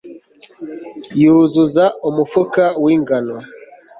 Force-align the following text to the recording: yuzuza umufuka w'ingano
yuzuza 1.21 1.83
umufuka 2.09 2.63
w'ingano 2.83 3.35